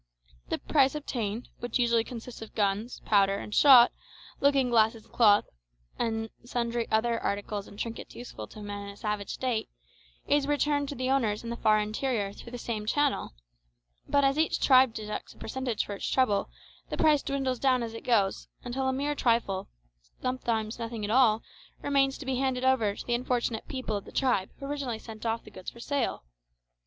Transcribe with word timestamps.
The 0.49 0.57
price 0.57 0.95
obtained, 0.95 1.49
which 1.59 1.77
usually 1.77 2.03
consists 2.03 2.41
of 2.41 2.55
guns, 2.55 3.01
powder 3.05 3.35
and 3.37 3.53
shot, 3.53 3.91
looking 4.39 4.71
glasses, 4.71 5.05
cloth, 5.05 5.45
and 5.99 6.31
sundry 6.43 6.89
other 6.89 7.19
articles 7.19 7.67
and 7.67 7.77
trinkets 7.77 8.15
useful 8.15 8.47
to 8.47 8.63
men 8.63 8.81
in 8.81 8.89
a 8.89 8.97
savage 8.97 9.29
state, 9.29 9.69
is 10.25 10.47
returned 10.47 10.89
to 10.89 10.95
the 10.95 11.11
owners 11.11 11.43
in 11.43 11.51
the 11.51 11.55
far 11.55 11.79
interior 11.79 12.33
through 12.33 12.51
the 12.51 12.57
same 12.57 12.87
channel; 12.87 13.35
but 14.09 14.23
as 14.23 14.39
each 14.39 14.59
tribe 14.59 14.95
deducts 14.95 15.35
a 15.35 15.37
percentage 15.37 15.85
for 15.85 15.93
its 15.93 16.09
trouble, 16.09 16.49
the 16.89 16.97
price 16.97 17.21
dwindles 17.21 17.59
down 17.59 17.83
as 17.83 17.93
it 17.93 18.01
goes, 18.01 18.47
until 18.63 18.87
a 18.87 18.91
mere 18.93 19.13
trifle, 19.13 19.69
sometimes 20.19 20.79
nothing 20.79 21.05
at 21.05 21.11
all, 21.11 21.43
remains 21.83 22.17
to 22.17 22.25
be 22.25 22.37
handed 22.37 22.63
over 22.65 22.95
to 22.95 23.05
the 23.05 23.13
unfortunate 23.13 23.67
people 23.67 23.95
of 23.95 24.05
the 24.05 24.11
tribe 24.11 24.49
who 24.57 24.65
originally 24.65 24.97
sent 24.97 25.27
off 25.27 25.43
the 25.43 25.51
goods 25.51 25.69
for 25.69 25.79
sale. 25.79 26.23